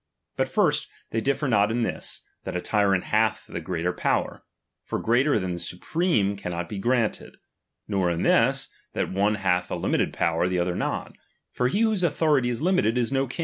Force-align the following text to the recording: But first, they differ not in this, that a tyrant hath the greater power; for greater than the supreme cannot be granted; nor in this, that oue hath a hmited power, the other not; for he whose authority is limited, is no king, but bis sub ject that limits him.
But 0.35 0.47
first, 0.49 0.89
they 1.11 1.21
differ 1.21 1.47
not 1.47 1.69
in 1.69 1.83
this, 1.83 2.23
that 2.43 2.55
a 2.55 2.59
tyrant 2.59 3.03
hath 3.03 3.45
the 3.45 3.59
greater 3.61 3.93
power; 3.93 4.41
for 4.83 4.97
greater 4.97 5.37
than 5.37 5.51
the 5.53 5.59
supreme 5.59 6.35
cannot 6.35 6.67
be 6.67 6.79
granted; 6.79 7.37
nor 7.87 8.09
in 8.09 8.23
this, 8.23 8.67
that 8.93 9.09
oue 9.15 9.33
hath 9.37 9.69
a 9.69 9.75
hmited 9.77 10.11
power, 10.11 10.49
the 10.49 10.57
other 10.57 10.73
not; 10.75 11.13
for 11.51 11.67
he 11.67 11.81
whose 11.81 12.01
authority 12.01 12.49
is 12.49 12.63
limited, 12.63 12.97
is 12.97 13.11
no 13.11 13.11
king, 13.11 13.11
but 13.11 13.11
bis 13.11 13.11
sub 13.11 13.11
ject 13.11 13.11
that 13.11 13.21
limits 13.29 13.37
him. 13.37 13.39